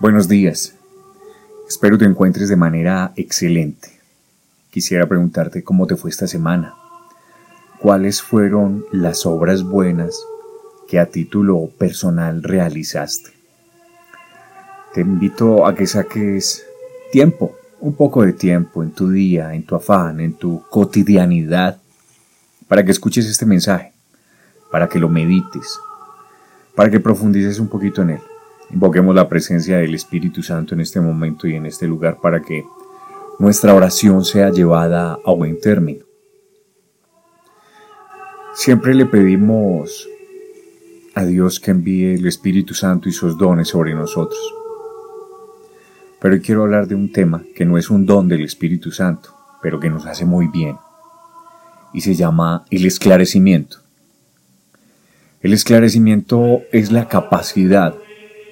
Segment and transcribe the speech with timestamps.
[0.00, 0.72] Buenos días.
[1.68, 4.00] Espero te encuentres de manera excelente.
[4.70, 6.74] Quisiera preguntarte cómo te fue esta semana.
[7.80, 10.18] ¿Cuáles fueron las obras buenas
[10.88, 13.32] que a título personal realizaste?
[14.94, 16.64] Te invito a que saques
[17.12, 21.76] tiempo, un poco de tiempo en tu día, en tu afán, en tu cotidianidad,
[22.68, 23.92] para que escuches este mensaje,
[24.72, 25.78] para que lo medites,
[26.74, 28.29] para que profundices un poquito en él.
[28.72, 32.64] Invoquemos la presencia del Espíritu Santo en este momento y en este lugar para que
[33.40, 36.04] nuestra oración sea llevada a buen término.
[38.54, 40.08] Siempre le pedimos
[41.14, 44.40] a Dios que envíe el Espíritu Santo y sus dones sobre nosotros.
[46.20, 49.34] Pero hoy quiero hablar de un tema que no es un don del Espíritu Santo,
[49.62, 50.76] pero que nos hace muy bien,
[51.92, 53.78] y se llama el esclarecimiento.
[55.40, 57.96] El esclarecimiento es la capacidad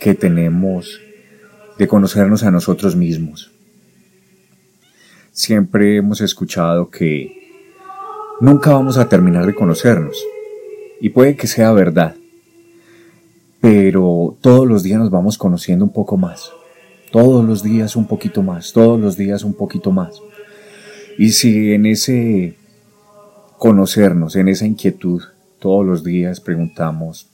[0.00, 1.00] que tenemos
[1.78, 3.52] de conocernos a nosotros mismos.
[5.30, 7.36] Siempre hemos escuchado que
[8.40, 10.16] nunca vamos a terminar de conocernos,
[11.00, 12.16] y puede que sea verdad,
[13.60, 16.50] pero todos los días nos vamos conociendo un poco más,
[17.12, 20.20] todos los días un poquito más, todos los días un poquito más.
[21.18, 22.56] Y si en ese
[23.58, 25.22] conocernos, en esa inquietud,
[25.58, 27.29] todos los días preguntamos,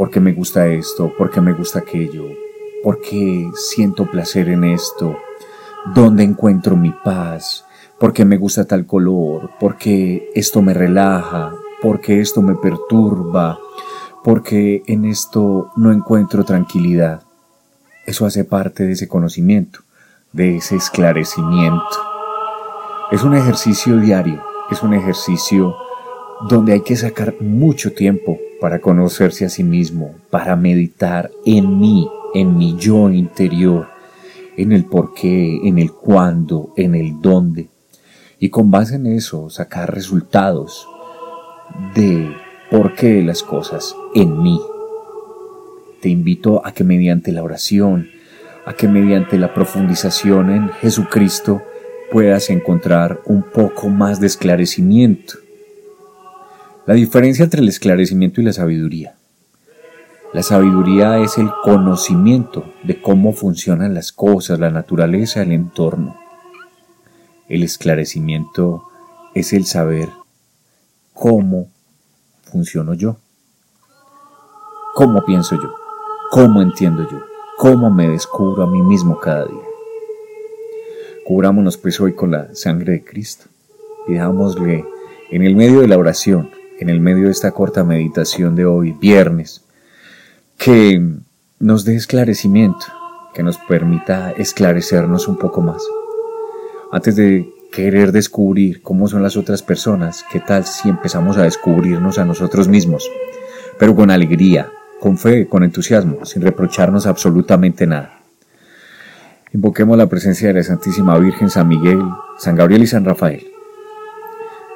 [0.00, 1.12] ¿por qué me gusta esto?
[1.12, 2.24] ¿Por qué me gusta aquello?
[2.82, 5.18] ¿Por qué siento placer en esto?
[5.94, 7.66] ¿Dónde encuentro mi paz?
[7.98, 9.50] ¿Por qué me gusta tal color?
[9.60, 11.52] ¿Por qué esto me relaja?
[11.82, 13.58] ¿Por qué esto me perturba?
[14.24, 17.22] porque en esto no encuentro tranquilidad.
[18.06, 19.80] Eso hace parte de ese conocimiento,
[20.32, 21.98] de ese esclarecimiento.
[23.10, 25.74] Es un ejercicio diario, es un ejercicio
[26.48, 32.08] donde hay que sacar mucho tiempo para conocerse a sí mismo, para meditar en mí,
[32.34, 33.88] en mi yo interior,
[34.56, 37.68] en el por qué, en el cuándo, en el dónde.
[38.38, 40.86] Y con base en eso sacar resultados
[41.94, 42.30] de
[42.70, 44.60] por qué de las cosas en mí.
[46.00, 48.08] Te invito a que mediante la oración,
[48.64, 51.62] a que mediante la profundización en Jesucristo
[52.10, 55.34] puedas encontrar un poco más de esclarecimiento.
[56.86, 59.14] La diferencia entre el esclarecimiento y la sabiduría.
[60.32, 66.16] La sabiduría es el conocimiento de cómo funcionan las cosas, la naturaleza, el entorno.
[67.48, 68.84] El esclarecimiento
[69.34, 70.08] es el saber
[71.12, 71.68] cómo
[72.50, 73.16] funciono yo?
[74.94, 75.74] ¿Cómo pienso yo?
[76.30, 77.20] ¿Cómo entiendo yo?
[77.58, 79.64] ¿Cómo me descubro a mí mismo cada día?
[81.26, 83.46] Cubrámonos pues hoy con la sangre de Cristo.
[84.06, 84.84] Pidámosle
[85.30, 88.92] en el medio de la oración, en el medio de esta corta meditación de hoy,
[88.92, 89.62] viernes,
[90.56, 91.00] que
[91.58, 92.86] nos dé esclarecimiento,
[93.34, 95.82] que nos permita esclarecernos un poco más.
[96.90, 102.18] Antes de querer descubrir cómo son las otras personas, ¿qué tal si empezamos a descubrirnos
[102.18, 103.08] a nosotros mismos?
[103.78, 108.20] Pero con alegría, con fe, con entusiasmo, sin reprocharnos absolutamente nada.
[109.52, 112.00] Invoquemos la presencia de la Santísima Virgen, San Miguel,
[112.38, 113.49] San Gabriel y San Rafael,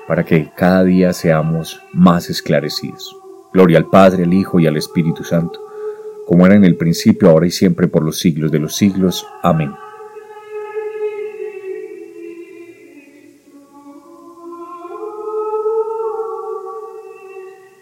[0.07, 3.17] para que cada día seamos más esclarecidos.
[3.53, 5.61] Gloria al Padre, al Hijo y al Espíritu Santo,
[6.27, 9.27] como era en el principio, ahora y siempre, por los siglos de los siglos.
[9.43, 9.84] Amén.